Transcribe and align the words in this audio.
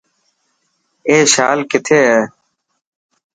اي 1.07 1.17
شال 1.33 1.59
ڪٿي 1.71 1.99
هي. 2.09 2.19